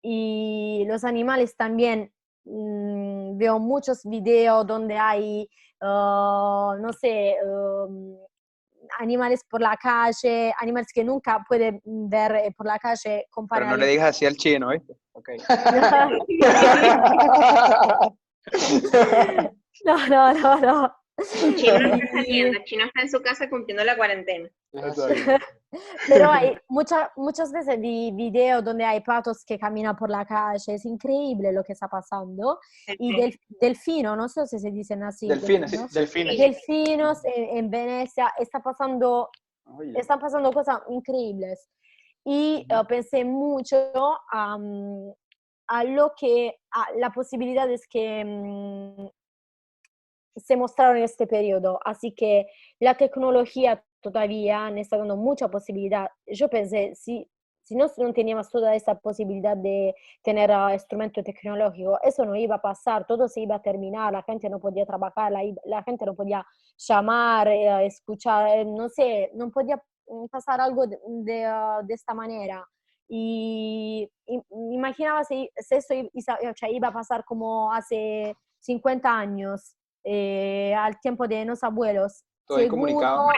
[0.02, 2.12] y los animales también.
[2.44, 5.48] Mm, veo muchos videos donde hay,
[5.81, 8.16] ah, no sé, um,
[8.98, 13.26] animales por la calle, animales que nunca puede ver eh, por la calle.
[13.50, 14.70] Pero no le digas así al chino.
[15.12, 15.38] Okay.
[19.85, 20.92] no, no, no, no.
[21.56, 24.48] Chino no está saliendo, Chino está en su casa cumpliendo la cuarentena.
[26.09, 30.74] Pero hay mucha, muchas veces vi videos donde hay patos que caminan por la calle,
[30.74, 32.59] es increíble lo que está pasando.
[32.98, 35.28] Y del, delfino, no sé si se dicen así.
[35.28, 35.92] Delfines, delfinos.
[35.92, 36.38] delfines.
[36.38, 39.30] Delfinos en, Venecia, está pasando,
[39.94, 41.68] están pasando cosas increíbles.
[42.24, 43.92] Y eh, pensé mucho
[44.33, 49.19] a lo que, a la posibilidad es que mm,
[50.37, 51.81] se mostraron en este periodo.
[51.85, 52.47] Así que
[52.79, 56.09] la tecnología todavía me está dando mucha posibilidad.
[56.27, 57.31] Yo pensé, si,
[57.62, 62.57] si no, no teníamos toda esa posibilidad de tener uh, instrumento tecnológico, eso no iba
[62.57, 65.33] a pasar, todo se iba a terminar, la gente no podía trabajar,
[65.64, 66.45] la, gente no podía
[66.77, 69.77] llamar, eh, escuchar, eh, no sé, no podía
[70.09, 72.66] mm, pasar algo uh, de esta manera.
[73.12, 74.40] Y, y
[74.73, 75.95] imaginaba si, si eso
[76.71, 82.24] iba a pasar como hace 50 años, eh, al tiempo de los abuelos.
[82.46, 83.28] Comunicado.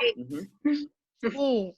[1.35, 1.77] Sí.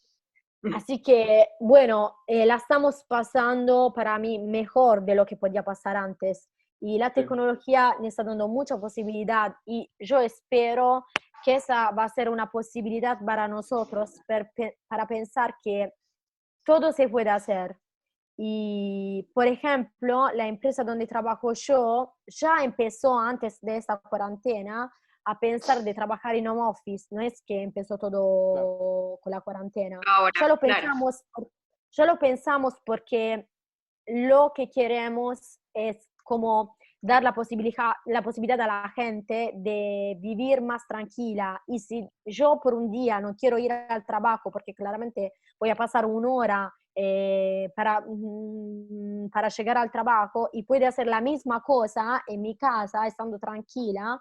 [0.74, 5.96] Así que, bueno, eh, la estamos pasando para mí mejor de lo que podía pasar
[5.96, 6.48] antes.
[6.80, 11.04] Y la tecnología nos está dando mucha posibilidad y yo espero
[11.44, 15.92] que esa va a ser una posibilidad para nosotros para pensar que
[16.64, 17.76] todo se puede hacer.
[18.36, 24.92] Y, por ejemplo, la empresa donde trabajo yo ya empezó antes de esta cuarentena
[25.24, 27.06] a pensar de trabajar en home office.
[27.10, 30.00] No es que empezó todo con la cuarentena.
[30.38, 31.24] ya, lo pensamos,
[31.92, 33.48] ya lo pensamos porque
[34.06, 40.60] lo que queremos es como dar la posibilidad, la posibilidad a la gente de vivir
[40.60, 41.62] más tranquila.
[41.66, 45.76] Y si yo por un día no quiero ir al trabajo porque claramente voy a
[45.76, 51.62] pasar una hora eh, para, mm, para llegar al trabajo y puede hacer la misma
[51.62, 54.20] cosa en mi casa estando tranquila,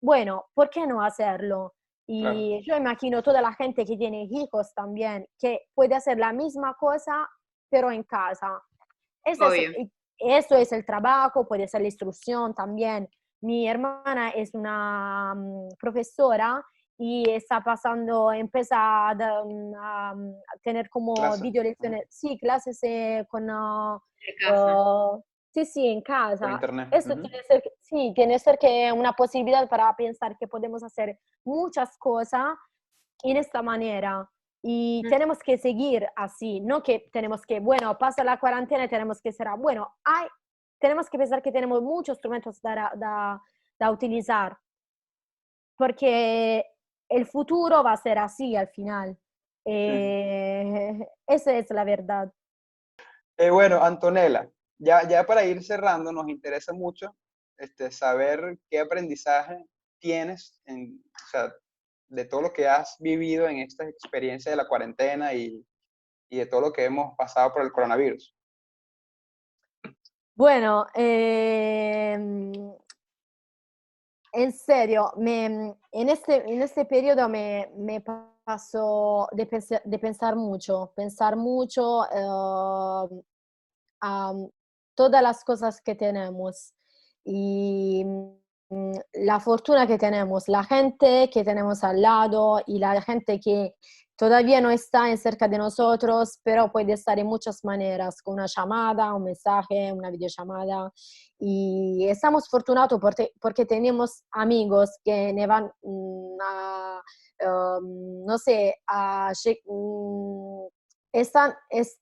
[0.00, 1.74] bueno, ¿por qué no hacerlo?
[2.10, 6.74] Y yo imagino toda la gente que tiene hijos también, que puede hacer la misma
[6.74, 7.28] cosa,
[7.68, 8.62] pero en casa.
[9.22, 9.76] Eso es,
[10.16, 13.10] eso es el trabajo, puede ser la instrucción también.
[13.42, 16.64] Mi hermana es una mm, profesora
[16.98, 23.48] y está pasando, empieza a, mm, mm, tener como video lecciones, sí, clases eh, con...
[23.48, 25.22] Uh,
[25.54, 26.50] sí, sí, en casa.
[26.50, 26.88] internet.
[26.90, 31.20] Eso tiene ser, sí, tiene que ser que una posibilidad para pensar que podemos hacer
[31.44, 32.56] muchas cosas
[33.22, 34.28] en esta manera.
[34.60, 39.20] Y tenemos que seguir así, no que tenemos que, bueno, pasa la cuarentena y tenemos
[39.20, 40.26] que ser, bueno, hay,
[40.80, 43.40] tenemos que pensar que tenemos muchos instrumentos para
[43.88, 44.58] utilizar,
[45.76, 46.66] porque
[47.08, 49.18] el futuro va a ser así al final.
[49.64, 52.32] Eh, esa es la verdad.
[53.36, 57.16] Eh, bueno, Antonella, ya, ya para ir cerrando, nos interesa mucho
[57.56, 59.64] este, saber qué aprendizaje
[60.00, 61.52] tienes en, o sea,
[62.08, 65.64] de todo lo que has vivido en esta experiencia de la cuarentena y,
[66.30, 68.34] y de todo lo que hemos pasado por el coronavirus.
[70.34, 72.16] Bueno, eh,
[74.32, 75.46] en serio, me,
[75.92, 78.02] en, este, en este periodo me, me
[78.44, 83.24] pasó de, de, pensar mucho, pensar mucho uh,
[84.00, 84.32] a
[84.94, 86.74] todas las cosas que tenemos
[87.24, 88.92] y mm,
[89.26, 93.74] la fortuna que tenemos, la gente que tenemos al lado y la gente que
[94.18, 98.46] todavía no está en cerca de nosotros, pero puede estar en muchas maneras, con una
[98.46, 100.92] llamada, un mensaje, una videollamada.
[101.38, 107.00] Y estamos fortunados porque, tenemos amigos que van mm, a,
[107.78, 109.32] um, no sé, a,
[109.64, 110.66] mm,
[111.12, 112.00] están, es,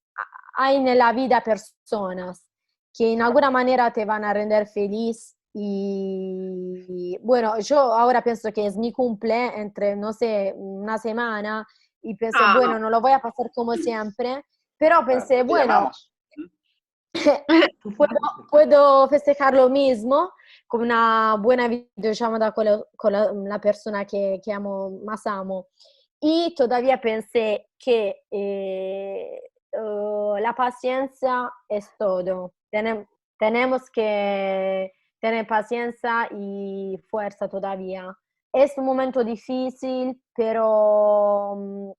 [0.56, 2.46] hay en la vida personas
[2.94, 8.66] que en alguna manera te van a render feliz y bueno, yo ahora pienso que
[8.66, 11.66] es mi cumple entre, no sé, una semana
[12.06, 12.54] y pensé, ah.
[12.56, 14.44] bueno, no lo voy a pasar como siempre,
[14.78, 15.90] pero pensé, bueno,
[17.96, 20.30] puedo, puedo, festejar lo mismo
[20.68, 23.12] con una buena videollamada con, la, con
[23.48, 25.66] la, persona que, que, amo, más amo.
[26.20, 29.40] Y todavía pensé que eh,
[29.72, 32.52] uh, la paciencia es todo.
[33.38, 38.16] tenemos que tener paciencia y fuerza todavía
[38.56, 41.90] es un momento difícil, pero mm,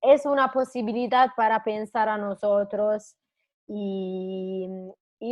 [0.00, 3.16] es una posibilidad para pensar a nosotros
[3.68, 4.66] y,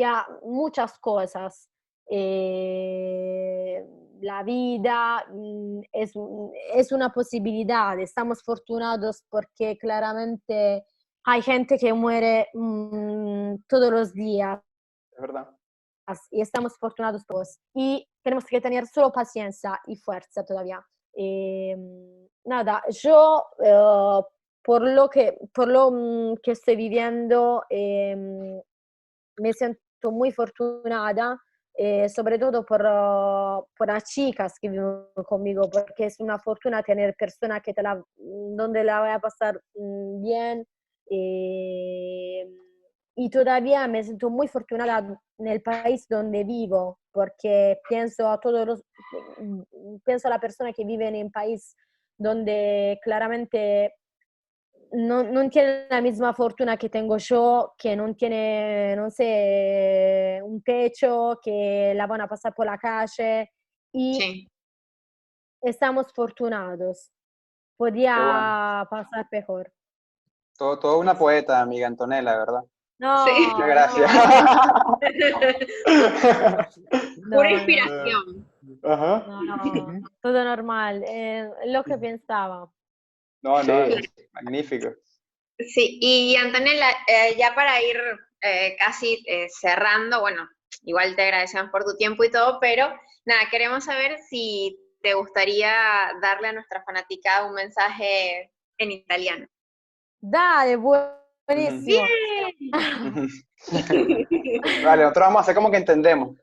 [0.04, 1.68] a muchas cosas.
[2.10, 3.82] Eh,
[4.20, 6.12] la vida mm, es,
[6.74, 10.84] es, una posibilidad, estamos fortunados porque claramente
[11.24, 14.60] hay gente que muere mm, todos los días.
[16.30, 17.58] Y estamos fortunados todos.
[17.74, 20.84] Y tenemos que tener solo paciencia y fuerza todavía.
[21.14, 24.22] Em, nada, yo eh,
[24.62, 28.60] por lo que, por lo mm, que estoy viviendo em,
[29.38, 31.38] me siento muy fortunada,
[31.74, 36.82] eh, sobre todo por, uh, por, las chicas que viven conmigo, porque es una fortuna
[36.82, 40.66] tener personas que te la, donde la voy a pasar mm, bien.
[41.10, 42.46] Eh,
[43.14, 48.66] y todavía me siento muy fortunada en el país donde vivo, porque pienso a todos
[48.66, 48.84] los,
[49.38, 49.62] mm,
[50.04, 51.76] pienso a la persona que vive en un país
[52.16, 53.94] donde claramente
[54.92, 60.62] no, no, tiene la misma fortuna que tengo yo, que no tiene, no sé, un
[60.62, 63.50] techo, que la van a pasar por la calle
[63.92, 64.48] y
[65.62, 67.10] estamos fortunados.
[67.76, 69.72] Podía pasar mejor.
[70.56, 72.62] Todo, todo una poeta, amiga Antonella, ¿verdad?
[73.02, 73.24] No.
[73.24, 73.32] Sí.
[73.50, 74.12] Muchas gracias.
[77.32, 78.46] Pura inspiración.
[78.84, 79.24] Ajá.
[79.26, 81.02] No, no, todo normal.
[81.08, 82.70] Eh, lo que pensaba.
[83.42, 83.86] No, no,
[84.34, 84.90] magnífico.
[85.58, 87.96] Sí, y Antonella, eh, ya para ir
[88.40, 90.48] eh, casi cerrando, bueno,
[90.82, 92.86] igual te agradecemos por tu tiempo y todo, pero
[93.24, 95.72] nada, queremos saber si te gustaría
[96.20, 99.48] darle a nuestra fanática un mensaje en italiano.
[100.20, 102.02] Dale, bueno Buenísimo.
[104.84, 106.36] vale, nosotros vamos a hacer como que entendemos.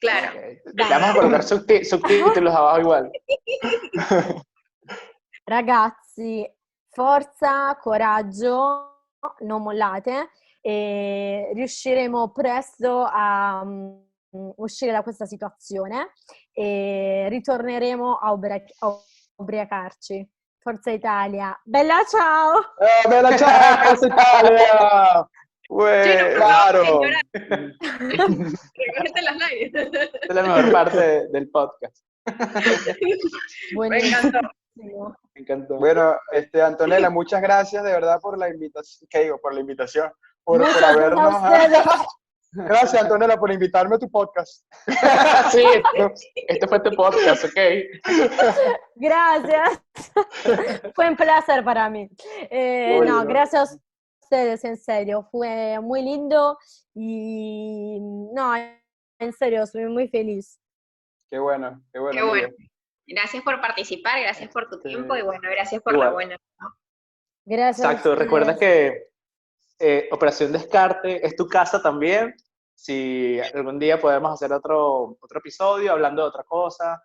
[0.00, 0.40] Claro.
[0.74, 3.10] Vamos a colocar subtítulos abajo igual.
[5.46, 6.46] Ragazzi,
[6.90, 8.90] forza, coraggio,
[9.40, 10.30] non mollate
[10.60, 13.64] e riusciremo presto a,
[14.56, 16.12] uscire da questa situazione
[16.52, 18.96] e ritorneremo a, ubra- a
[19.36, 20.28] ubriacarci.
[20.64, 21.60] Forza Italia.
[21.62, 22.58] Bella ciao!
[22.80, 25.28] Eh, bella ciao, Forza Italia!
[25.68, 27.02] Uè, claro.
[27.02, 27.22] las
[29.50, 29.70] live.
[30.22, 32.02] Es la mejor parte del podcast.
[33.76, 34.40] Me encantó.
[34.74, 34.94] Me
[35.34, 35.76] encantó.
[35.76, 39.06] Bueno, este, Antonella, muchas gracias de verdad por la invitación.
[39.10, 39.38] ¿Qué digo?
[39.38, 40.10] Por la invitación.
[40.44, 41.34] Por, por habernos.
[42.54, 44.64] Gracias, Antonella, por invitarme a tu podcast.
[45.50, 45.64] sí,
[46.34, 47.58] este fue tu podcast, ok.
[48.94, 49.82] Gracias.
[50.94, 52.08] Fue un placer para mí.
[52.50, 53.78] Eh, no, gracias
[54.24, 56.58] ustedes, en serio, fue muy lindo
[56.94, 60.60] y no, en serio, soy muy feliz.
[61.30, 62.20] Qué bueno, qué bueno.
[62.20, 62.48] Qué bueno.
[63.06, 66.36] Gracias por participar, gracias por tu tiempo y bueno, gracias por la buena.
[67.44, 67.86] Gracias.
[67.86, 69.08] Exacto, recuerda que
[69.78, 72.34] eh, Operación Descarte es tu casa también.
[72.74, 77.02] Si algún día podemos hacer otro, otro episodio hablando de otra cosa,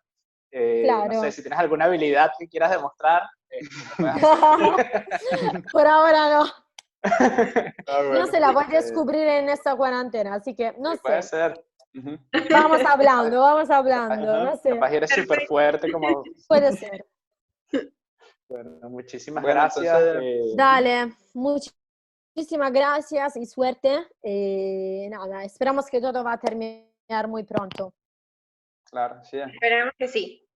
[0.51, 1.13] eh, claro.
[1.13, 3.23] no sé, si tienes alguna habilidad que quieras demostrar.
[3.49, 3.59] Eh,
[5.71, 6.45] por ahora no.
[7.01, 10.99] Ah, no se la voy a descubrir en esta cuarentena, así que no sé.
[11.01, 11.63] Puede ser.
[12.51, 14.69] Vamos hablando, vamos hablando, no sé.
[14.69, 16.23] Capaz eres súper fuerte como...
[16.47, 17.05] Puede ser.
[18.49, 20.01] Bueno, muchísimas gracias.
[20.23, 20.53] Eh.
[20.55, 21.15] Dale,
[22.39, 24.07] muchísimas gracias y suerte.
[24.23, 27.93] Eh, nada, esperamos que todo va a terminar muy pronto.
[28.89, 29.39] Claro, sí.
[29.39, 30.47] Esperemos que sí.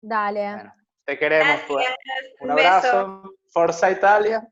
[0.00, 0.72] Dale.
[1.04, 1.60] te queremos.
[1.68, 1.86] Pues.
[2.40, 3.34] Un, abrazo.
[3.50, 4.48] Forza Italia.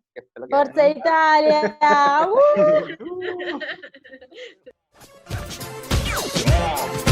[0.49, 1.77] Forza Italia.
[2.57, 2.71] uh.